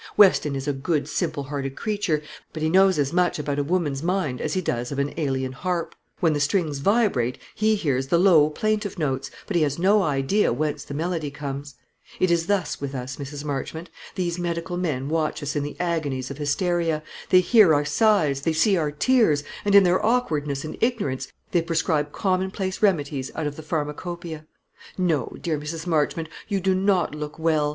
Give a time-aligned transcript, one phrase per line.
[0.17, 4.01] Weston is a good simple hearted creature, but he knows as much about a woman's
[4.01, 5.93] mind as he does of an Æolian harp.
[6.21, 10.51] When the strings vibrate, he hears the low plaintive notes, but he has no idea
[10.51, 11.75] whence the melody comes.
[12.19, 13.45] It is thus with us, Mrs.
[13.45, 13.91] Marchmont.
[14.15, 18.53] These medical men watch us in the agonies of hysteria; they hear our sighs, they
[18.53, 23.55] see our tears, and in their awkwardness and ignorance they prescribe commonplace remedies out of
[23.55, 24.47] the pharmacopoeia.
[24.97, 25.85] No, dear Mrs.
[25.85, 27.69] Marchmont, you do not look well.